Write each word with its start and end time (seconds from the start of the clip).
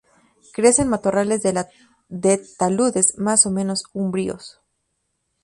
Crece 0.51 0.81
en 0.81 0.87
matorrales 0.87 1.43
de 2.09 2.37
taludes 2.57 3.19
más 3.19 3.45
o 3.45 3.51
menos 3.51 3.83
umbríos. 3.93 4.59